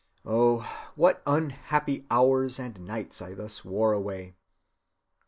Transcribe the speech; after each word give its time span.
Oh, 0.25 0.61
what 0.95 1.21
unhappy 1.27 2.07
hours 2.09 2.57
and 2.57 2.79
nights 2.87 3.21
I 3.21 3.35
thus 3.35 3.63
wore 3.63 3.93
away! 3.93 4.33